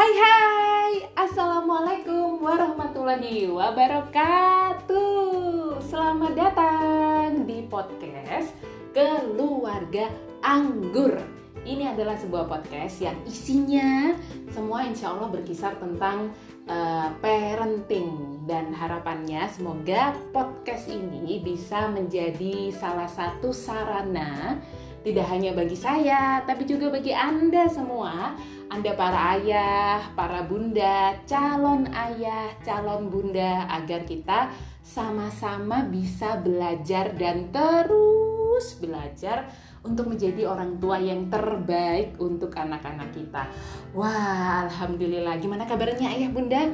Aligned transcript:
Hai 0.00 0.16
hai, 0.16 1.12
Assalamualaikum 1.12 2.40
warahmatullahi 2.40 3.52
wabarakatuh. 3.52 4.96
Selamat 5.84 6.32
datang 6.40 7.44
di 7.44 7.68
podcast 7.68 8.56
Keluarga 8.96 10.08
Anggur. 10.40 11.20
Ini 11.68 11.92
adalah 11.92 12.16
sebuah 12.16 12.48
podcast 12.48 13.04
yang 13.04 13.12
isinya 13.28 14.16
semua 14.48 14.88
insya 14.88 15.12
Allah 15.12 15.28
berkisar 15.28 15.76
tentang 15.76 16.32
uh, 16.64 17.12
parenting 17.20 18.40
Dan 18.48 18.72
harapannya 18.72 19.52
semoga 19.52 20.16
podcast 20.32 20.88
ini 20.88 21.44
bisa 21.44 21.92
menjadi 21.92 22.72
salah 22.72 23.04
satu 23.04 23.52
sarana 23.52 24.56
tidak 25.00 25.26
hanya 25.32 25.56
bagi 25.56 25.76
saya, 25.76 26.44
tapi 26.44 26.68
juga 26.68 26.92
bagi 26.92 27.16
Anda 27.16 27.64
semua, 27.66 28.36
Anda 28.68 28.92
para 28.92 29.40
ayah, 29.40 30.12
para 30.12 30.44
bunda, 30.44 31.16
calon 31.24 31.88
ayah, 31.88 32.52
calon 32.60 33.08
bunda, 33.08 33.64
agar 33.72 34.04
kita 34.04 34.52
sama-sama 34.84 35.88
bisa 35.88 36.36
belajar 36.44 37.16
dan 37.16 37.48
terus 37.48 38.76
belajar 38.76 39.48
untuk 39.80 40.12
menjadi 40.12 40.44
orang 40.44 40.76
tua 40.76 41.00
yang 41.00 41.32
terbaik 41.32 42.20
untuk 42.20 42.52
anak-anak 42.52 43.08
kita. 43.16 43.48
Wah, 43.96 44.68
alhamdulillah. 44.68 45.40
Gimana 45.40 45.64
kabarnya 45.64 46.12
ayah 46.12 46.28
bunda? 46.28 46.68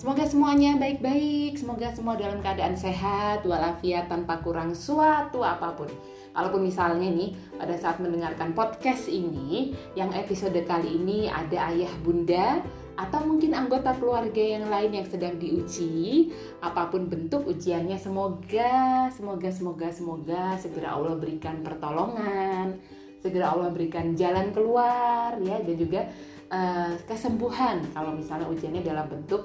Semoga 0.00 0.24
semuanya 0.24 0.80
baik-baik, 0.80 1.60
semoga 1.60 1.92
semua 1.92 2.16
dalam 2.16 2.40
keadaan 2.40 2.72
sehat, 2.72 3.44
walafiat 3.44 4.08
tanpa 4.08 4.40
kurang 4.40 4.72
suatu 4.72 5.44
apa 5.44 5.76
pun. 5.76 5.92
Kalaupun 6.40 6.64
misalnya 6.64 7.12
nih 7.12 7.36
pada 7.60 7.76
saat 7.76 8.00
mendengarkan 8.00 8.56
podcast 8.56 9.12
ini 9.12 9.76
yang 9.92 10.08
episode 10.16 10.56
kali 10.64 10.96
ini 10.96 11.28
ada 11.28 11.68
ayah 11.68 11.92
bunda 12.00 12.64
atau 12.96 13.28
mungkin 13.28 13.52
anggota 13.52 13.92
keluarga 14.00 14.40
yang 14.40 14.72
lain 14.72 14.96
yang 14.96 15.04
sedang 15.04 15.36
diuji 15.36 16.32
apa 16.64 16.88
pun 16.88 17.12
bentuk 17.12 17.44
ujiannya 17.44 18.00
semoga 18.00 19.12
semoga 19.12 19.52
semoga 19.52 19.92
semoga 19.92 20.56
segera 20.56 20.96
Allah 20.96 21.20
berikan 21.20 21.60
pertolongan 21.60 22.80
segera 23.20 23.52
Allah 23.52 23.68
berikan 23.68 24.16
jalan 24.16 24.48
keluar 24.56 25.36
ya 25.44 25.60
dan 25.60 25.76
juga 25.76 26.08
uh, 26.48 26.96
kesembuhan 27.04 27.84
kalau 27.92 28.16
misalnya 28.16 28.48
ujiannya 28.48 28.80
dalam 28.80 29.06
bentuk 29.12 29.44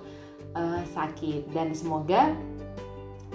uh, 0.56 0.82
sakit. 0.96 1.52
Dan 1.52 1.76
semoga 1.76 2.32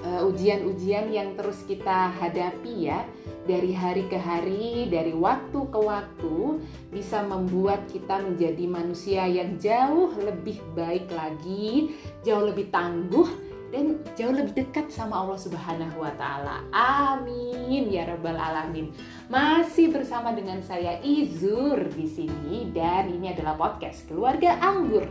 ujian-ujian 0.00 1.10
uh, 1.10 1.14
yang 1.14 1.28
terus 1.36 1.60
kita 1.68 2.12
hadapi 2.16 2.88
ya 2.88 3.04
dari 3.44 3.72
hari 3.74 4.04
ke 4.06 4.16
hari, 4.16 4.88
dari 4.88 5.12
waktu 5.12 5.60
ke 5.68 5.80
waktu 5.80 6.60
bisa 6.92 7.24
membuat 7.24 7.84
kita 7.90 8.20
menjadi 8.20 8.64
manusia 8.68 9.24
yang 9.26 9.56
jauh 9.58 10.12
lebih 10.20 10.60
baik 10.76 11.08
lagi, 11.12 11.96
jauh 12.22 12.46
lebih 12.46 12.68
tangguh 12.70 13.28
dan 13.70 14.02
jauh 14.18 14.34
lebih 14.34 14.66
dekat 14.66 14.90
sama 14.90 15.22
Allah 15.22 15.38
Subhanahu 15.38 16.02
wa 16.02 16.12
taala. 16.18 16.62
Amin 16.74 17.86
ya 17.90 18.06
rabbal 18.06 18.38
alamin. 18.38 18.90
Masih 19.30 19.94
bersama 19.94 20.34
dengan 20.34 20.58
saya 20.60 20.98
Izur 21.00 21.90
di 21.94 22.06
sini 22.06 22.70
dan 22.74 23.10
ini 23.10 23.30
adalah 23.30 23.54
podcast 23.54 24.04
Keluarga 24.10 24.58
Anggur 24.58 25.06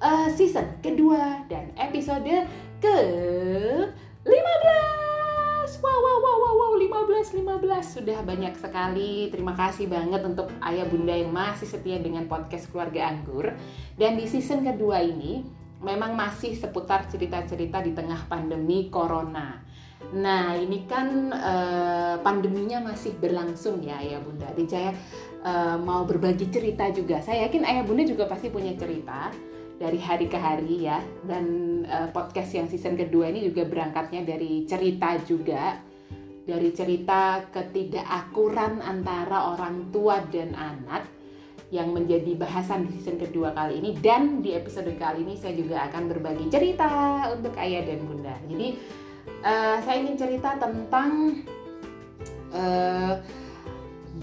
uh, 0.00 0.28
season 0.32 0.80
kedua 0.80 1.44
dan 1.46 1.70
episode 1.76 2.48
ke 2.80 2.98
15 4.20 5.80
wow 5.80 5.98
wow 6.04 6.18
wow 6.20 6.36
wow 6.36 6.54
wow. 6.60 6.72
15 6.76 7.40
15 7.40 7.80
sudah 7.80 8.20
banyak 8.20 8.52
sekali. 8.52 9.32
Terima 9.32 9.56
kasih 9.56 9.88
banget 9.88 10.20
untuk 10.28 10.52
ayah 10.60 10.84
bunda 10.84 11.16
yang 11.16 11.32
masih 11.32 11.64
setia 11.64 11.96
dengan 11.96 12.28
podcast 12.28 12.68
keluarga 12.68 13.08
anggur. 13.08 13.48
Dan 13.96 14.20
di 14.20 14.28
season 14.28 14.60
kedua 14.60 15.00
ini 15.00 15.40
memang 15.80 16.12
masih 16.12 16.52
seputar 16.52 17.08
cerita-cerita 17.08 17.80
di 17.80 17.96
tengah 17.96 18.28
pandemi 18.28 18.92
corona. 18.92 19.56
Nah 20.12 20.52
ini 20.52 20.84
kan 20.84 21.32
uh, 21.32 22.20
pandeminya 22.20 22.92
masih 22.92 23.16
berlangsung 23.16 23.80
ya 23.80 24.04
ayah 24.04 24.20
bunda. 24.20 24.52
Dan 24.52 24.68
saya 24.68 24.92
uh, 25.40 25.80
mau 25.80 26.04
berbagi 26.04 26.52
cerita 26.52 26.92
juga. 26.92 27.24
Saya 27.24 27.48
yakin 27.48 27.64
ayah 27.64 27.88
bunda 27.88 28.04
juga 28.04 28.28
pasti 28.28 28.52
punya 28.52 28.76
cerita 28.76 29.32
dari 29.80 29.96
hari 29.96 30.28
ke 30.28 30.36
hari 30.36 30.84
ya. 30.84 31.00
Dan 31.24 31.80
uh, 31.88 32.12
podcast 32.12 32.52
yang 32.52 32.68
season 32.68 33.00
kedua 33.00 33.32
ini 33.32 33.48
juga 33.48 33.64
berangkatnya 33.64 34.28
dari 34.28 34.68
cerita 34.68 35.16
juga. 35.24 35.80
Dari 36.44 36.68
cerita 36.76 37.40
ketidakakuran 37.48 38.84
antara 38.84 39.56
orang 39.56 39.88
tua 39.88 40.20
dan 40.28 40.52
anak 40.52 41.08
yang 41.70 41.94
menjadi 41.94 42.34
bahasan 42.34 42.90
di 42.90 43.00
season 43.00 43.16
kedua 43.16 43.56
kali 43.56 43.80
ini. 43.80 43.96
Dan 43.96 44.44
di 44.44 44.52
episode 44.52 44.92
kali 45.00 45.24
ini 45.24 45.40
saya 45.40 45.56
juga 45.56 45.88
akan 45.88 46.12
berbagi 46.12 46.52
cerita 46.52 47.24
untuk 47.32 47.56
ayah 47.56 47.88
dan 47.88 48.04
bunda. 48.04 48.36
Jadi 48.44 48.68
uh, 49.40 49.78
saya 49.80 49.96
ingin 50.04 50.16
cerita 50.20 50.60
tentang 50.60 51.40
uh, 52.52 53.14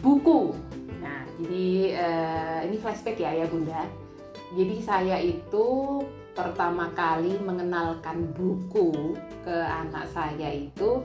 buku. 0.03 0.53
Nah 1.01 1.23
jadi 1.41 1.69
uh, 1.95 2.59
ini 2.69 2.77
flashback 2.77 3.17
ya 3.17 3.33
ayah 3.33 3.47
bunda 3.49 4.06
jadi 4.55 4.77
saya 4.79 5.17
itu 5.19 5.99
pertama 6.37 6.93
kali 6.93 7.35
mengenalkan 7.41 8.29
buku 8.37 9.17
ke 9.41 9.57
anak 9.57 10.05
saya 10.13 10.53
itu 10.53 11.01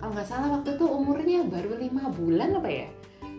kalau 0.00 0.16
nggak 0.16 0.28
salah 0.32 0.48
waktu 0.56 0.80
itu 0.80 0.86
umurnya 0.88 1.44
baru 1.44 1.76
lima 1.76 2.08
bulan 2.08 2.56
apa 2.56 2.70
ya? 2.72 2.88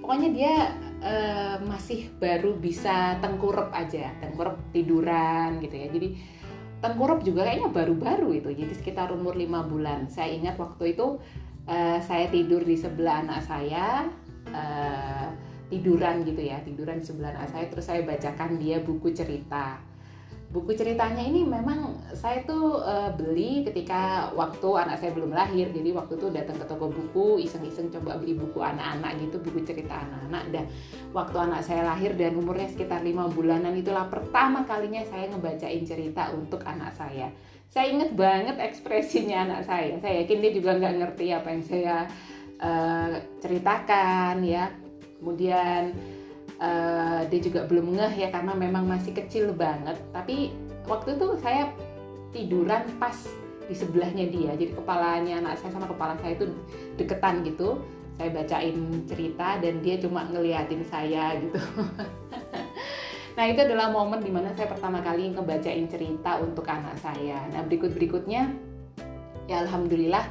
Pokoknya 0.01 0.29
dia 0.29 0.53
uh, 1.01 1.57
masih 1.65 2.13
baru 2.21 2.53
bisa 2.53 3.17
tengkurap 3.17 3.73
aja 3.73 4.13
tengkurap 4.21 4.61
tiduran 4.69 5.57
gitu 5.57 5.73
ya. 5.73 5.87
Jadi 5.89 6.09
tengkurap 6.77 7.25
juga 7.25 7.49
kayaknya 7.49 7.69
baru-baru 7.73 8.29
itu 8.37 8.49
jadi 8.53 8.73
sekitar 8.77 9.09
umur 9.09 9.33
lima 9.33 9.65
bulan. 9.65 10.05
Saya 10.05 10.37
ingat 10.37 10.61
waktu 10.61 10.93
itu 10.93 11.17
uh, 11.65 11.99
saya 12.05 12.29
tidur 12.29 12.61
di 12.61 12.77
sebelah 12.77 13.25
anak 13.25 13.41
saya 13.41 14.05
uh, 14.53 15.33
tiduran 15.71 16.27
gitu 16.27 16.43
ya 16.43 16.59
tiduran 16.59 16.99
di 16.99 17.05
sebelah 17.07 17.31
anak 17.31 17.47
saya 17.47 17.65
terus 17.71 17.87
saya 17.87 18.03
bacakan 18.03 18.59
dia 18.59 18.83
buku 18.83 19.15
cerita. 19.15 19.79
Buku 20.51 20.75
ceritanya 20.75 21.23
ini 21.23 21.47
memang 21.47 21.95
saya 22.11 22.43
tuh 22.43 22.83
uh, 22.83 23.07
beli 23.15 23.63
ketika 23.63 24.27
waktu 24.35 24.67
anak 24.83 24.99
saya 24.99 25.15
belum 25.15 25.31
lahir 25.31 25.71
jadi 25.71 25.95
waktu 25.95 26.19
itu 26.19 26.27
datang 26.27 26.59
ke 26.59 26.67
toko 26.67 26.91
buku 26.91 27.39
iseng-iseng 27.39 27.87
coba 27.87 28.19
beli 28.19 28.35
buku 28.35 28.59
anak-anak 28.59 29.15
gitu 29.23 29.39
buku 29.39 29.63
cerita 29.63 30.03
anak-anak. 30.03 30.51
Dan 30.51 30.67
waktu 31.15 31.37
anak 31.39 31.63
saya 31.63 31.87
lahir 31.87 32.19
dan 32.19 32.35
umurnya 32.35 32.67
sekitar 32.67 32.99
lima 32.99 33.31
bulanan 33.31 33.71
itulah 33.79 34.11
pertama 34.11 34.67
kalinya 34.67 34.99
saya 35.07 35.31
ngebacain 35.31 35.87
cerita 35.87 36.35
untuk 36.35 36.59
anak 36.67 36.91
saya. 36.99 37.31
Saya 37.71 37.87
inget 37.87 38.11
banget 38.11 38.59
ekspresinya 38.59 39.47
anak 39.47 39.63
saya. 39.63 39.95
Saya 40.03 40.27
yakin 40.27 40.43
dia 40.43 40.51
juga 40.51 40.75
nggak 40.75 40.95
ngerti 40.99 41.31
apa 41.31 41.47
yang 41.47 41.63
saya 41.63 41.95
uh, 42.59 43.15
ceritakan 43.39 44.43
ya 44.43 44.67
kemudian 45.21 45.93
uh, 46.57 47.21
dia 47.29 47.39
juga 47.39 47.69
belum 47.69 47.93
ngeh 47.93 48.25
ya 48.25 48.27
karena 48.33 48.57
memang 48.57 48.89
masih 48.89 49.13
kecil 49.13 49.53
banget. 49.53 50.01
Tapi 50.09 50.49
waktu 50.89 51.13
itu 51.13 51.37
saya 51.37 51.69
tiduran 52.33 52.89
pas 52.97 53.15
di 53.69 53.75
sebelahnya 53.77 54.25
dia. 54.33 54.57
Jadi 54.57 54.73
kepalanya 54.73 55.45
anak 55.45 55.61
saya 55.61 55.77
sama 55.77 55.85
kepala 55.85 56.17
saya 56.17 56.33
itu 56.33 56.49
deketan 56.97 57.45
gitu. 57.45 57.77
Saya 58.17 58.33
bacain 58.33 58.77
cerita 59.05 59.61
dan 59.61 59.79
dia 59.85 60.01
cuma 60.01 60.25
ngeliatin 60.25 60.81
saya 60.89 61.37
gitu. 61.37 61.61
Nah 63.31 63.47
itu 63.47 63.63
adalah 63.63 63.87
momen 63.87 64.19
di 64.19 64.27
mana 64.27 64.51
saya 64.59 64.67
pertama 64.67 64.99
kali 64.99 65.31
ngebacain 65.31 65.87
cerita 65.87 66.35
untuk 66.43 66.67
anak 66.67 66.99
saya. 66.99 67.39
Nah 67.55 67.63
berikut 67.63 67.95
berikutnya 67.95 68.51
ya 69.47 69.63
alhamdulillah 69.63 70.27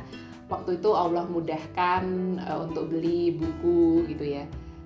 waktu 0.52 0.76
itu 0.76 0.90
Allah 0.92 1.24
mudahkan 1.30 2.02
uh, 2.44 2.68
untuk 2.68 2.92
beli 2.92 3.38
buku 3.38 4.04
gitu 4.10 4.36
ya 4.36 4.44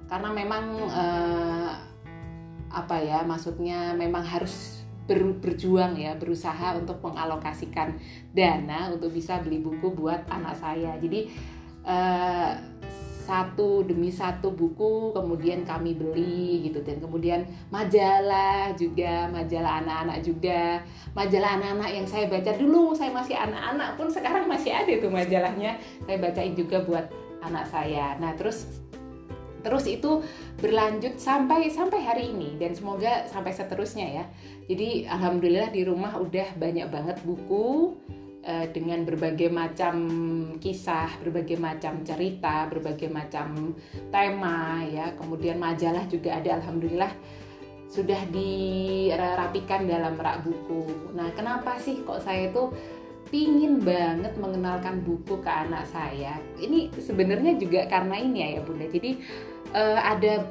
karena 0.08 0.30
memang 0.30 0.64
uh, 0.88 1.72
apa 2.74 2.96
ya 3.00 3.22
maksudnya 3.22 3.94
memang 3.94 4.26
harus 4.26 4.82
ber, 5.06 5.36
berjuang 5.38 5.94
ya 5.94 6.16
berusaha 6.18 6.74
untuk 6.76 6.98
mengalokasikan 7.04 7.94
dana 8.34 8.90
untuk 8.90 9.14
bisa 9.14 9.40
beli 9.40 9.60
buku 9.62 9.94
buat 9.94 10.26
anak 10.28 10.58
saya. 10.58 10.96
Jadi 10.98 11.30
uh, 11.86 12.52
satu 13.24 13.80
demi 13.88 14.12
satu 14.12 14.52
buku 14.52 15.16
kemudian 15.16 15.64
kami 15.64 15.96
beli 15.96 16.68
gitu. 16.68 16.84
Dan 16.84 17.00
kemudian 17.00 17.48
majalah 17.72 18.76
juga 18.76 19.30
majalah 19.32 19.80
anak-anak 19.80 20.18
juga 20.20 20.84
majalah 21.16 21.56
anak-anak 21.56 21.90
yang 21.94 22.06
saya 22.08 22.28
baca 22.28 22.52
dulu 22.52 22.92
saya 22.92 23.08
masih 23.14 23.36
anak-anak 23.38 23.96
pun 23.96 24.08
sekarang 24.12 24.44
masih 24.44 24.76
ada 24.76 24.92
tuh 25.00 25.08
majalahnya. 25.08 25.80
Saya 26.04 26.16
bacain 26.20 26.52
juga 26.52 26.84
buat 26.84 27.08
anak 27.40 27.64
saya. 27.68 28.16
Nah 28.20 28.36
terus 28.36 28.84
terus 29.64 29.88
itu 29.88 30.20
berlanjut 30.60 31.16
sampai 31.16 31.72
sampai 31.72 32.04
hari 32.04 32.24
ini 32.30 32.60
dan 32.60 32.76
semoga 32.76 33.24
sampai 33.26 33.56
seterusnya 33.56 34.22
ya 34.22 34.24
jadi 34.68 35.08
alhamdulillah 35.08 35.72
di 35.72 35.82
rumah 35.88 36.20
udah 36.20 36.54
banyak 36.60 36.86
banget 36.92 37.16
buku 37.24 37.96
uh, 38.44 38.66
dengan 38.70 39.08
berbagai 39.08 39.48
macam 39.48 39.96
kisah 40.60 41.08
berbagai 41.24 41.56
macam 41.56 42.04
cerita 42.04 42.68
berbagai 42.68 43.08
macam 43.08 43.72
tema 44.12 44.84
ya 44.84 45.16
kemudian 45.16 45.56
majalah 45.56 46.04
juga 46.12 46.36
ada 46.36 46.60
alhamdulillah 46.60 47.10
sudah 47.94 48.18
dirapikan 48.34 49.86
dalam 49.86 50.18
rak 50.18 50.42
buku. 50.42 51.14
Nah, 51.14 51.30
kenapa 51.38 51.78
sih 51.78 52.02
kok 52.02 52.26
saya 52.26 52.50
itu 52.50 52.74
pingin 53.30 53.78
banget 53.78 54.34
mengenalkan 54.34 54.98
buku 55.06 55.38
ke 55.38 55.46
anak 55.46 55.86
saya? 55.86 56.42
Ini 56.58 56.90
sebenarnya 56.98 57.54
juga 57.54 57.86
karena 57.86 58.18
ini 58.18 58.38
ya, 58.42 58.48
ya 58.58 58.60
Bunda. 58.66 58.90
Jadi 58.90 59.22
uh, 59.74 60.00
ada 60.00 60.46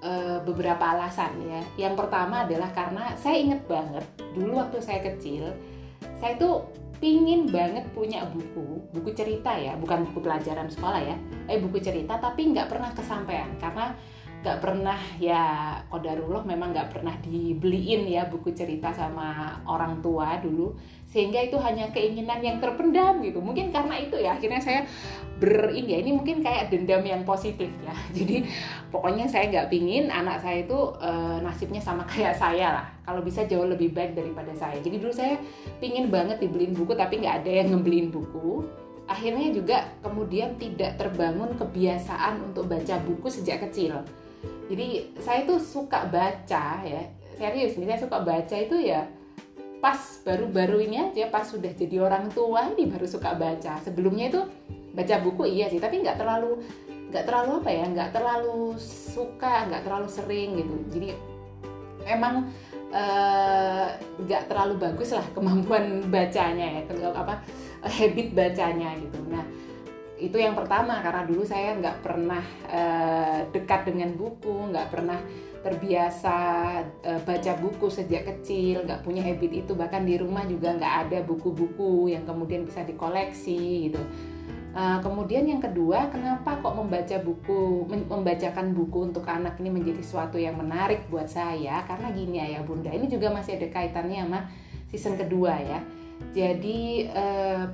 uh, 0.00 0.38
beberapa 0.46 0.80
alasan 0.80 1.34
ya. 1.44 1.60
Yang 1.88 2.06
pertama 2.06 2.46
adalah 2.46 2.70
karena 2.72 3.12
saya 3.18 3.36
inget 3.36 3.66
banget 3.66 4.06
dulu 4.32 4.62
waktu 4.62 4.78
saya 4.80 5.02
kecil, 5.02 5.52
saya 6.22 6.38
itu 6.38 6.50
pingin 6.98 7.46
banget 7.50 7.86
punya 7.94 8.26
buku, 8.26 8.82
buku 8.90 9.10
cerita 9.14 9.54
ya, 9.54 9.78
bukan 9.78 10.06
buku 10.10 10.18
pelajaran 10.18 10.66
sekolah 10.66 10.98
ya, 10.98 11.16
eh 11.46 11.58
buku 11.62 11.78
cerita 11.78 12.18
tapi 12.18 12.50
nggak 12.50 12.66
pernah 12.70 12.90
kesampaian 12.90 13.50
karena 13.62 13.94
nggak 14.38 14.62
pernah 14.62 14.98
ya 15.18 15.42
kodarullah 15.90 16.46
memang 16.46 16.70
nggak 16.70 16.94
pernah 16.94 17.10
dibeliin 17.18 18.06
ya 18.06 18.30
buku 18.30 18.54
cerita 18.54 18.94
sama 18.94 19.58
orang 19.66 19.98
tua 19.98 20.38
dulu. 20.38 20.78
Sehingga 21.08 21.40
itu 21.40 21.56
hanya 21.58 21.88
keinginan 21.90 22.38
yang 22.44 22.60
terpendam 22.60 23.18
gitu. 23.24 23.40
Mungkin 23.40 23.72
karena 23.74 23.96
itu 23.98 24.14
ya 24.20 24.36
akhirnya 24.36 24.60
saya 24.60 24.80
ber 25.40 25.72
ini 25.72 25.96
ya 25.96 25.98
ini 26.04 26.10
mungkin 26.14 26.44
kayak 26.44 26.70
dendam 26.70 27.02
yang 27.02 27.26
positif 27.26 27.66
ya. 27.82 27.96
Jadi 28.16 28.46
pokoknya 28.94 29.26
saya 29.26 29.50
nggak 29.50 29.68
pingin 29.72 30.12
anak 30.12 30.38
saya 30.44 30.62
itu 30.62 30.78
e, 31.02 31.10
nasibnya 31.42 31.82
sama 31.82 32.06
kayak 32.12 32.38
saya 32.38 32.78
lah. 32.78 32.86
Kalau 33.02 33.24
bisa 33.24 33.42
jauh 33.48 33.66
lebih 33.66 33.90
baik 33.90 34.14
daripada 34.14 34.54
saya. 34.54 34.78
Jadi 34.78 35.02
dulu 35.02 35.10
saya 35.10 35.34
pingin 35.82 36.14
banget 36.14 36.38
dibeliin 36.38 36.76
buku 36.78 36.94
tapi 36.94 37.18
nggak 37.18 37.42
ada 37.42 37.50
yang 37.64 37.74
ngebeliin 37.74 38.14
buku. 38.14 38.62
Akhirnya 39.08 39.48
juga 39.50 39.88
kemudian 40.04 40.60
tidak 40.60 41.00
terbangun 41.00 41.56
kebiasaan 41.56 42.52
untuk 42.52 42.68
baca 42.68 43.00
buku 43.00 43.32
sejak 43.32 43.64
kecil 43.64 44.04
jadi 44.68 45.16
saya 45.24 45.48
tuh 45.48 45.58
suka 45.58 46.06
baca 46.12 46.84
ya. 46.84 47.02
Serius 47.38 47.78
nih 47.78 47.86
saya 47.88 48.00
suka 48.02 48.18
baca 48.20 48.56
itu 48.58 48.76
ya 48.82 49.06
pas 49.78 49.96
baru-baru 50.26 50.90
ini 50.90 50.96
aja 50.98 51.30
pas 51.30 51.46
sudah 51.46 51.70
jadi 51.70 52.02
orang 52.02 52.34
tua 52.34 52.66
ini 52.74 52.90
baru 52.90 53.06
suka 53.08 53.38
baca. 53.38 53.78
Sebelumnya 53.80 54.28
itu 54.28 54.40
baca 54.92 55.16
buku 55.22 55.46
iya 55.46 55.70
sih 55.70 55.78
tapi 55.78 56.02
nggak 56.02 56.18
terlalu 56.18 56.58
nggak 57.08 57.24
terlalu 57.24 57.50
apa 57.64 57.70
ya 57.72 57.84
nggak 57.88 58.10
terlalu 58.12 58.74
suka 59.14 59.70
nggak 59.70 59.82
terlalu 59.86 60.08
sering 60.10 60.50
gitu. 60.60 60.74
Jadi 60.92 61.08
emang 62.04 62.50
eh, 62.90 63.86
nggak 64.18 64.50
terlalu 64.50 64.74
bagus 64.82 65.14
lah 65.14 65.24
kemampuan 65.32 66.04
bacanya 66.10 66.82
ya 66.82 66.82
apa 67.14 67.40
habit 67.86 68.34
bacanya 68.34 68.98
gitu. 68.98 69.18
Nah 69.30 69.46
itu 70.18 70.36
yang 70.36 70.58
pertama 70.58 70.98
karena 70.98 71.22
dulu 71.24 71.46
saya 71.46 71.78
nggak 71.78 72.02
pernah 72.02 72.42
uh, 72.66 73.40
dekat 73.54 73.86
dengan 73.86 74.18
buku 74.18 74.74
nggak 74.74 74.90
pernah 74.90 75.18
terbiasa 75.62 76.36
uh, 77.02 77.20
baca 77.22 77.52
buku 77.58 77.86
sejak 77.90 78.26
kecil 78.26 78.82
nggak 78.82 79.06
punya 79.06 79.22
habit 79.22 79.64
itu. 79.64 79.72
Bahkan 79.78 80.02
di 80.02 80.18
rumah 80.18 80.42
juga 80.46 80.74
nggak 80.74 80.94
ada 81.06 81.18
buku-buku 81.22 82.10
yang 82.10 82.26
kemudian 82.26 82.66
bisa 82.66 82.82
dikoleksi 82.82 83.90
gitu. 83.90 84.02
Uh, 84.78 85.00
kemudian 85.00 85.48
yang 85.48 85.64
kedua 85.64 86.12
kenapa 86.12 86.60
kok 86.60 86.76
membaca 86.76 87.16
buku 87.24 87.88
membacakan 87.88 88.76
buku 88.76 89.10
untuk 89.10 89.24
anak 89.26 89.56
ini 89.58 89.72
menjadi 89.72 90.04
sesuatu 90.04 90.36
yang 90.38 90.58
menarik 90.58 91.06
buat 91.10 91.30
saya? 91.30 91.82
Karena 91.86 92.10
gini 92.10 92.42
ya 92.42 92.60
bunda 92.66 92.90
ini 92.90 93.06
juga 93.06 93.30
masih 93.30 93.58
ada 93.58 93.70
kaitannya 93.70 94.26
sama 94.26 94.40
season 94.90 95.14
kedua 95.14 95.56
ya. 95.58 95.80
Jadi 96.34 97.06
uh, 97.10 97.64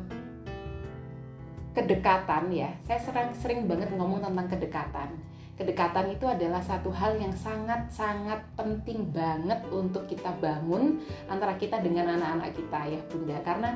kedekatan 1.75 2.49
ya. 2.55 2.71
Saya 2.87 3.03
sering 3.03 3.31
sering 3.35 3.61
banget 3.67 3.91
ngomong 3.93 4.23
tentang 4.23 4.47
kedekatan. 4.47 5.11
Kedekatan 5.55 6.11
itu 6.11 6.27
adalah 6.27 6.59
satu 6.59 6.91
hal 6.91 7.15
yang 7.15 7.31
sangat-sangat 7.31 8.43
penting 8.59 9.07
banget 9.15 9.63
untuk 9.71 10.03
kita 10.11 10.35
bangun 10.43 10.99
antara 11.31 11.55
kita 11.55 11.79
dengan 11.79 12.19
anak-anak 12.19 12.51
kita 12.55 12.81
ya 12.91 13.01
bunda. 13.07 13.39
Karena 13.43 13.71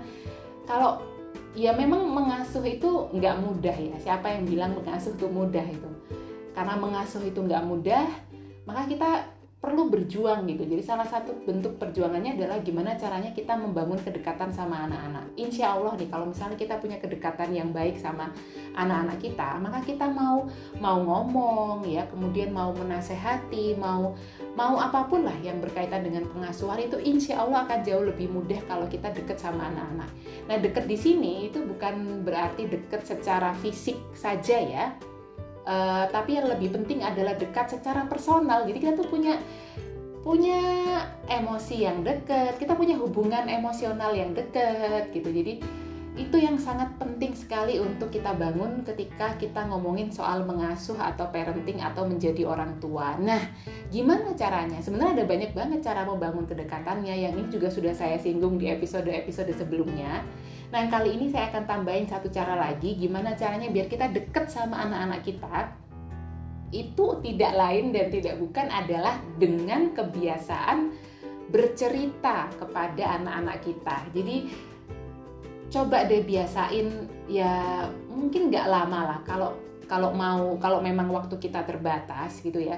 kalau 0.67 1.03
ya 1.55 1.71
memang 1.75 2.03
mengasuh 2.11 2.63
itu 2.67 3.11
nggak 3.15 3.37
mudah 3.43 3.77
ya. 3.79 3.95
Siapa 3.99 4.27
yang 4.27 4.47
bilang 4.47 4.75
mengasuh 4.75 5.15
itu 5.15 5.27
mudah 5.31 5.67
itu? 5.67 5.91
Karena 6.51 6.75
mengasuh 6.75 7.23
itu 7.23 7.39
nggak 7.39 7.63
mudah 7.63 8.07
maka 8.69 8.85
kita 8.85 9.11
perlu 9.59 9.91
berjuang 9.91 10.47
gitu. 10.47 10.63
Jadi 10.63 10.83
salah 10.87 11.07
satu 11.07 11.35
bentuk 11.43 11.83
perjuangannya 11.83 12.39
adalah 12.39 12.63
gimana 12.63 12.95
caranya 12.95 13.35
kita 13.35 13.59
membangun 13.59 13.99
kedekatan 13.99 14.55
sama 14.55 14.87
anak-anak. 14.87 15.35
Insya 15.35 15.75
Allah 15.75 15.99
nih 15.99 16.07
kalau 16.07 16.31
misalnya 16.31 16.55
kita 16.55 16.79
punya 16.79 17.03
kedekatan 17.03 17.51
yang 17.51 17.75
baik 17.75 17.99
sama 17.99 18.31
anak-anak 18.79 19.19
kita, 19.19 19.59
maka 19.59 19.83
kita 19.83 20.07
mau 20.07 20.47
mau 20.79 21.03
ngomong 21.03 21.83
ya, 21.91 22.07
kemudian 22.07 22.55
mau 22.55 22.71
menasehati, 22.71 23.75
mau 23.75 24.15
mau 24.55 24.79
apa 24.79 25.11
pun 25.11 25.27
lah 25.27 25.35
yang 25.43 25.59
berkaitan 25.59 26.07
dengan 26.07 26.23
pengasuhan 26.31 26.79
itu 26.79 26.95
insya 27.03 27.43
Allah 27.43 27.67
akan 27.67 27.83
jauh 27.83 28.07
lebih 28.07 28.31
mudah 28.31 28.63
kalau 28.71 28.87
kita 28.87 29.11
deket 29.11 29.43
sama 29.43 29.75
anak-anak. 29.75 30.11
Nah 30.47 30.57
deket 30.63 30.87
di 30.87 30.95
sini 30.95 31.51
itu 31.51 31.67
bukan 31.67 32.23
berarti 32.23 32.71
deket 32.71 33.03
secara 33.11 33.59
fisik 33.59 33.99
saja 34.15 34.63
ya, 34.63 34.95
Uh, 35.69 36.09
tapi 36.09 36.41
yang 36.41 36.49
lebih 36.49 36.73
penting 36.73 37.05
adalah 37.05 37.37
dekat 37.37 37.69
secara 37.69 38.09
personal. 38.09 38.65
Jadi 38.65 38.79
kita 38.81 38.97
tuh 38.97 39.05
punya 39.13 39.37
punya 40.25 40.61
emosi 41.29 41.85
yang 41.85 42.01
dekat, 42.01 42.57
kita 42.57 42.73
punya 42.73 42.97
hubungan 42.97 43.45
emosional 43.53 44.17
yang 44.17 44.33
dekat 44.33 45.13
gitu. 45.13 45.29
Jadi 45.29 45.61
itu 46.19 46.35
yang 46.35 46.59
sangat 46.59 46.91
penting 46.99 47.31
sekali 47.31 47.79
untuk 47.79 48.11
kita 48.11 48.35
bangun 48.35 48.83
ketika 48.83 49.39
kita 49.39 49.63
ngomongin 49.71 50.11
soal 50.11 50.43
mengasuh 50.43 50.99
atau 50.99 51.31
parenting 51.31 51.79
atau 51.79 52.03
menjadi 52.03 52.43
orang 52.43 52.75
tua. 52.83 53.15
Nah, 53.23 53.39
gimana 53.95 54.35
caranya? 54.35 54.83
Sebenarnya 54.83 55.23
ada 55.23 55.25
banyak 55.31 55.55
banget 55.55 55.81
cara 55.87 56.03
membangun 56.03 56.43
kedekatannya 56.51 57.15
yang 57.15 57.39
ini 57.39 57.47
juga 57.47 57.71
sudah 57.71 57.95
saya 57.95 58.19
singgung 58.19 58.59
di 58.59 58.67
episode-episode 58.67 59.55
sebelumnya. 59.55 60.27
Nah, 60.75 60.91
kali 60.91 61.15
ini 61.15 61.31
saya 61.31 61.55
akan 61.55 61.71
tambahin 61.71 62.11
satu 62.11 62.27
cara 62.35 62.59
lagi 62.59 62.99
gimana 62.99 63.39
caranya 63.39 63.71
biar 63.71 63.87
kita 63.87 64.11
deket 64.11 64.51
sama 64.51 64.85
anak-anak 64.85 65.23
kita 65.23 65.71
itu 66.69 67.07
tidak 67.25 67.53
lain 67.57 67.97
dan 67.97 68.13
tidak 68.13 68.37
bukan 68.37 68.69
adalah 68.69 69.17
dengan 69.41 69.97
kebiasaan 69.97 70.93
bercerita 71.49 72.53
kepada 72.61 73.17
anak-anak 73.17 73.65
kita. 73.65 73.97
Jadi 74.13 74.68
coba 75.69 76.09
deh 76.09 76.25
biasain 76.25 76.89
ya 77.29 77.85
mungkin 78.09 78.49
nggak 78.49 78.67
lama 78.69 79.01
lah. 79.15 79.21
Kalau 79.25 79.57
kalau 79.89 80.13
mau 80.13 80.57
kalau 80.61 80.85
memang 80.85 81.09
waktu 81.09 81.41
kita 81.41 81.65
terbatas 81.65 82.45
gitu 82.45 82.61
ya 82.61 82.77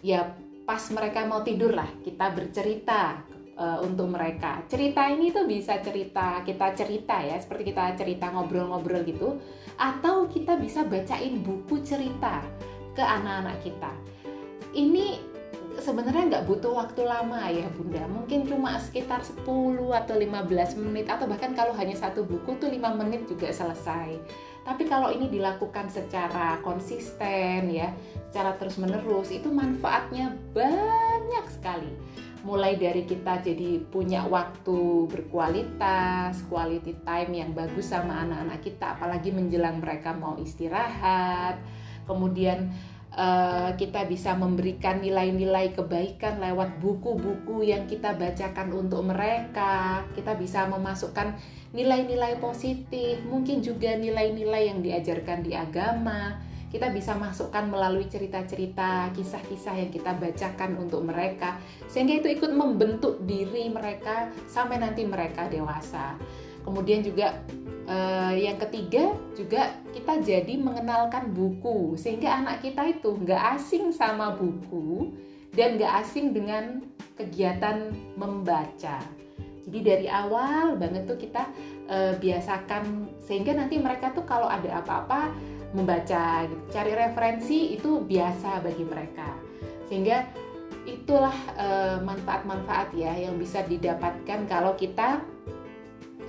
ya 0.00 0.24
pas 0.64 0.82
mereka 0.90 1.22
mau 1.28 1.44
tidur 1.44 1.76
lah 1.76 1.86
kita 2.02 2.32
bercerita 2.32 3.20
uh, 3.56 3.78
untuk 3.84 4.08
mereka. 4.12 4.64
Cerita 4.68 5.08
ini 5.08 5.32
tuh 5.32 5.48
bisa 5.48 5.80
cerita 5.80 6.40
kita 6.44 6.72
cerita 6.76 7.20
ya 7.20 7.36
seperti 7.40 7.72
kita 7.72 7.96
cerita 7.96 8.32
ngobrol-ngobrol 8.32 9.04
gitu 9.04 9.40
atau 9.76 10.28
kita 10.28 10.56
bisa 10.56 10.84
bacain 10.84 11.40
buku 11.44 11.84
cerita 11.84 12.44
ke 12.96 13.04
anak-anak 13.04 13.60
kita. 13.60 13.92
Ini 14.76 15.35
sebenarnya 15.80 16.24
nggak 16.28 16.46
butuh 16.48 16.72
waktu 16.72 17.02
lama 17.04 17.40
ya 17.48 17.68
bunda. 17.76 18.04
Mungkin 18.08 18.48
cuma 18.48 18.80
sekitar 18.80 19.20
10 19.24 19.46
atau 19.92 20.14
15 20.16 20.80
menit 20.80 21.06
atau 21.08 21.28
bahkan 21.28 21.52
kalau 21.52 21.76
hanya 21.76 21.96
satu 21.96 22.24
buku 22.24 22.56
tuh 22.60 22.68
5 22.68 23.00
menit 23.00 23.28
juga 23.28 23.52
selesai. 23.52 24.16
Tapi 24.66 24.82
kalau 24.90 25.14
ini 25.14 25.30
dilakukan 25.30 25.86
secara 25.86 26.58
konsisten 26.66 27.70
ya 27.70 27.94
secara 28.28 28.58
terus 28.58 28.76
menerus 28.76 29.32
itu 29.32 29.48
manfaatnya 29.48 30.34
banyak 30.52 31.46
sekali. 31.48 31.88
Mulai 32.44 32.78
dari 32.78 33.02
kita 33.08 33.42
jadi 33.42 33.82
punya 33.90 34.22
waktu 34.28 35.10
berkualitas, 35.10 36.44
quality 36.46 36.94
time 37.02 37.32
yang 37.32 37.50
bagus 37.56 37.90
sama 37.90 38.22
anak-anak 38.22 38.60
kita, 38.62 38.94
apalagi 38.94 39.34
menjelang 39.34 39.82
mereka 39.82 40.14
mau 40.14 40.38
istirahat, 40.38 41.58
kemudian 42.06 42.70
uh, 43.14 43.70
kita 43.78 44.08
bisa 44.08 44.34
memberikan 44.34 44.98
nilai-nilai 44.98 45.76
kebaikan 45.76 46.42
lewat 46.42 46.82
buku-buku 46.82 47.62
yang 47.62 47.86
kita 47.86 48.16
bacakan 48.18 48.72
untuk 48.74 49.06
mereka. 49.06 50.02
Kita 50.16 50.34
bisa 50.34 50.66
memasukkan 50.66 51.38
nilai-nilai 51.76 52.40
positif, 52.42 53.20
mungkin 53.28 53.62
juga 53.62 53.94
nilai-nilai 53.94 54.72
yang 54.72 54.80
diajarkan 54.82 55.44
di 55.44 55.52
agama. 55.54 56.40
Kita 56.66 56.90
bisa 56.90 57.14
masukkan 57.14 57.62
melalui 57.70 58.10
cerita-cerita, 58.10 59.14
kisah-kisah 59.14 59.86
yang 59.86 59.90
kita 59.94 60.12
bacakan 60.18 60.76
untuk 60.82 61.06
mereka, 61.06 61.56
sehingga 61.86 62.20
itu 62.20 62.36
ikut 62.36 62.52
membentuk 62.52 63.22
diri 63.22 63.70
mereka 63.70 64.34
sampai 64.50 64.82
nanti 64.82 65.06
mereka 65.06 65.46
dewasa. 65.46 66.18
Kemudian 66.66 67.06
juga 67.06 67.46
uh, 67.86 68.34
yang 68.34 68.58
ketiga 68.58 69.14
juga 69.38 69.70
kita 69.94 70.18
jadi 70.20 70.54
mengenalkan 70.58 71.30
buku 71.30 71.94
sehingga 71.94 72.42
anak 72.42 72.66
kita 72.66 72.90
itu 72.90 73.14
nggak 73.14 73.42
asing 73.56 73.94
sama 73.94 74.34
buku 74.34 75.14
dan 75.54 75.78
nggak 75.78 75.92
asing 76.04 76.34
dengan 76.34 76.82
kegiatan 77.16 77.94
membaca. 78.18 79.00
Jadi 79.66 79.78
dari 79.82 80.06
awal 80.06 80.78
banget 80.78 81.10
tuh 81.10 81.18
kita 81.18 81.42
uh, 81.90 82.14
biasakan 82.18 83.10
sehingga 83.18 83.56
nanti 83.56 83.78
mereka 83.78 84.14
tuh 84.14 84.22
kalau 84.22 84.46
ada 84.46 84.78
apa-apa 84.78 85.34
membaca, 85.74 86.46
gitu. 86.46 86.62
cari 86.70 86.92
referensi 86.94 87.74
itu 87.74 87.98
biasa 88.02 88.62
bagi 88.62 88.84
mereka. 88.86 89.26
Sehingga 89.90 90.22
itulah 90.86 91.34
uh, 91.58 91.98
manfaat-manfaat 91.98 92.94
ya 92.94 93.10
yang 93.18 93.34
bisa 93.34 93.66
didapatkan 93.66 94.46
kalau 94.46 94.78
kita 94.78 95.18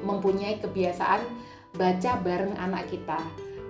mempunyai 0.08 0.64
kebiasaan 0.64 1.22
baca 1.76 2.12
bareng 2.24 2.56
anak 2.56 2.88
kita 2.88 3.20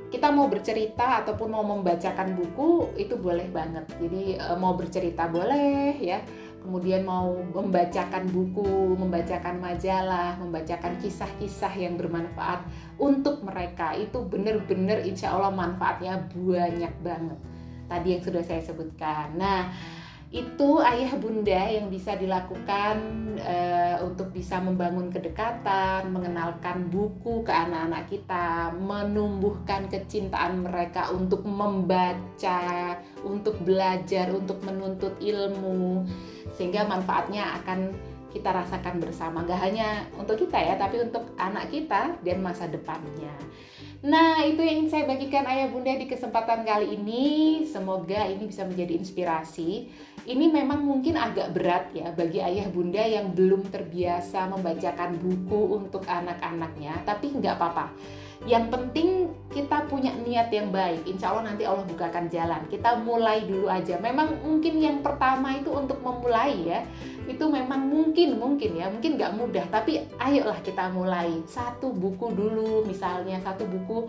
kita 0.07 0.31
mau 0.31 0.47
bercerita 0.47 1.25
ataupun 1.25 1.51
mau 1.51 1.65
membacakan 1.67 2.37
buku 2.37 2.95
itu 2.95 3.17
boleh 3.17 3.49
banget 3.51 3.89
jadi 3.99 4.39
uh, 4.39 4.55
mau 4.55 4.77
bercerita 4.77 5.27
boleh 5.27 5.97
ya 5.99 6.21
kemudian 6.67 7.07
mau 7.07 7.31
membacakan 7.31 8.27
buku, 8.27 8.99
membacakan 8.99 9.63
majalah, 9.63 10.35
membacakan 10.35 10.99
kisah-kisah 10.99 11.71
yang 11.79 11.95
bermanfaat 11.95 12.59
untuk 12.99 13.39
mereka 13.39 13.95
itu 13.95 14.19
benar-benar 14.27 14.99
insya 15.07 15.31
Allah 15.31 15.55
manfaatnya 15.55 16.27
banyak 16.35 16.91
banget. 16.99 17.39
Tadi 17.87 18.07
yang 18.11 18.19
sudah 18.19 18.43
saya 18.43 18.59
sebutkan. 18.59 19.39
Nah, 19.39 19.71
itu 20.27 20.83
ayah 20.83 21.15
bunda 21.15 21.71
yang 21.71 21.87
bisa 21.87 22.19
dilakukan 22.19 22.99
uh, 23.39 24.03
untuk 24.03 24.35
bisa 24.35 24.59
membangun 24.59 25.07
kedekatan, 25.07 26.11
mengenalkan 26.11 26.91
buku 26.91 27.47
ke 27.47 27.53
anak-anak 27.55 28.11
kita, 28.11 28.75
menumbuhkan 28.75 29.87
kecintaan 29.87 30.67
mereka 30.67 31.15
untuk 31.15 31.47
membaca, 31.47 32.99
untuk 33.23 33.55
belajar, 33.63 34.27
untuk 34.35 34.59
menuntut 34.67 35.15
ilmu, 35.23 36.03
sehingga 36.59 36.83
manfaatnya 36.83 37.63
akan 37.63 37.95
kita 38.27 38.51
rasakan 38.51 38.99
bersama. 38.99 39.47
Gak 39.47 39.63
hanya 39.63 40.11
untuk 40.19 40.43
kita 40.43 40.59
ya, 40.59 40.75
tapi 40.75 41.07
untuk 41.07 41.23
anak 41.39 41.71
kita 41.71 42.19
dan 42.19 42.37
masa 42.43 42.67
depannya. 42.67 43.31
Nah, 44.05 44.45
itu 44.45 44.61
yang 44.61 44.85
ingin 44.85 44.93
saya 44.93 45.03
bagikan 45.09 45.41
ayah 45.49 45.73
bunda 45.73 45.89
di 45.97 46.05
kesempatan 46.05 46.61
kali 46.61 46.93
ini. 47.01 47.25
Semoga 47.65 48.29
ini 48.29 48.45
bisa 48.45 48.61
menjadi 48.61 48.93
inspirasi. 48.93 49.89
Ini 50.27 50.45
memang 50.53 50.85
mungkin 50.85 51.17
agak 51.17 51.57
berat 51.57 51.89
ya 51.97 52.13
bagi 52.13 52.37
ayah 52.37 52.69
bunda 52.69 53.01
yang 53.01 53.33
belum 53.33 53.73
terbiasa 53.73 54.53
membacakan 54.53 55.17
buku 55.17 55.81
untuk 55.81 56.05
anak-anaknya, 56.05 57.01
tapi 57.09 57.33
nggak 57.33 57.57
apa-apa 57.57 57.89
yang 58.45 58.69
penting 58.69 59.33
kita 59.49 59.89
punya 59.89 60.13
niat 60.13 60.53
yang 60.53 60.69
baik 60.69 61.01
insya 61.09 61.33
Allah 61.33 61.49
nanti 61.49 61.65
Allah 61.65 61.81
bukakan 61.89 62.29
jalan 62.29 62.61
kita 62.69 63.01
mulai 63.01 63.41
dulu 63.41 63.65
aja 63.65 63.97
memang 63.97 64.37
mungkin 64.45 64.77
yang 64.77 65.01
pertama 65.01 65.57
itu 65.57 65.73
untuk 65.73 65.97
memulai 66.05 66.53
ya 66.61 66.85
itu 67.27 67.45
memang 67.45 67.91
mungkin 67.91 68.39
mungkin 68.39 68.79
ya. 68.79 68.87
Mungkin 68.87 69.19
nggak 69.19 69.35
mudah 69.35 69.65
tapi 69.67 70.01
ayolah 70.17 70.57
kita 70.63 70.89
mulai. 70.89 71.43
Satu 71.45 71.91
buku 71.91 72.31
dulu 72.33 72.87
misalnya 72.87 73.37
satu 73.43 73.67
buku 73.67 74.07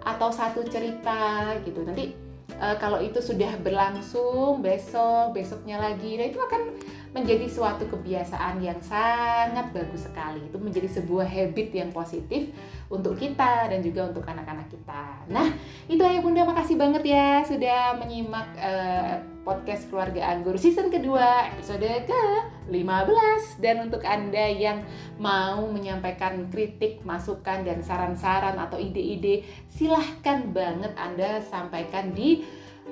atau 0.00 0.30
satu 0.30 0.62
cerita 0.64 1.50
gitu. 1.66 1.82
Nanti 1.82 2.14
e, 2.54 2.66
kalau 2.78 3.02
itu 3.02 3.18
sudah 3.18 3.58
berlangsung 3.60 4.62
besok 4.62 5.34
besoknya 5.34 5.82
lagi 5.82 6.16
nah 6.16 6.26
itu 6.30 6.38
akan 6.38 6.62
menjadi 7.10 7.50
suatu 7.50 7.90
kebiasaan 7.90 8.62
yang 8.62 8.78
sangat 8.78 9.74
bagus 9.74 10.06
sekali. 10.06 10.46
Itu 10.46 10.62
menjadi 10.62 10.86
sebuah 10.86 11.26
habit 11.26 11.68
yang 11.74 11.90
positif 11.90 12.54
untuk 12.90 13.14
kita 13.14 13.70
dan 13.70 13.80
juga 13.86 14.10
untuk 14.10 14.26
anak-anak 14.26 14.66
kita. 14.66 15.22
Nah, 15.30 15.46
itu 15.86 16.02
ayah 16.02 16.18
bunda. 16.18 16.42
Makasih 16.42 16.74
banget 16.74 17.06
ya 17.06 17.38
sudah 17.46 17.94
menyimak 17.94 18.50
uh, 18.58 19.22
podcast 19.46 19.86
keluarga 19.88 20.34
anggur 20.34 20.58
season 20.58 20.90
kedua 20.90 21.54
episode 21.54 21.86
ke 21.86 22.22
15 22.66 23.62
dan 23.62 23.86
untuk 23.86 24.02
anda 24.02 24.50
yang 24.50 24.82
mau 25.22 25.70
menyampaikan 25.70 26.50
kritik, 26.50 27.00
masukan 27.06 27.62
dan 27.62 27.78
saran-saran 27.80 28.58
atau 28.58 28.76
ide-ide 28.76 29.46
silahkan 29.70 30.50
banget 30.50 30.92
anda 30.98 31.38
sampaikan 31.46 32.10
di 32.10 32.42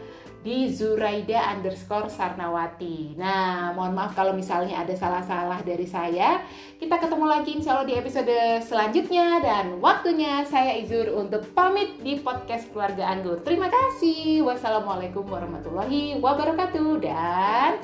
di 0.47 0.71
Zuraida 0.71 1.59
underscore 1.59 2.07
Sarnawati. 2.07 3.19
Nah, 3.19 3.75
mohon 3.75 3.99
maaf 3.99 4.15
kalau 4.15 4.31
misalnya 4.31 4.87
ada 4.87 4.95
salah-salah 4.95 5.59
dari 5.67 5.83
saya. 5.91 6.39
Kita 6.79 7.03
ketemu 7.03 7.27
lagi 7.27 7.59
insya 7.59 7.75
Allah 7.75 7.91
di 7.91 7.99
episode 7.99 8.63
selanjutnya 8.63 9.43
dan 9.43 9.83
waktunya 9.83 10.47
saya 10.47 10.79
Izur 10.79 11.19
untuk 11.19 11.51
pamit 11.51 11.99
di 11.99 12.23
podcast 12.23 12.71
Keluarga 12.71 13.11
Anggur. 13.11 13.43
Terima 13.43 13.67
kasih. 13.67 14.47
Wassalamualaikum 14.47 15.27
warahmatullahi 15.27 16.23
wabarakatuh 16.23 17.03
dan 17.03 17.83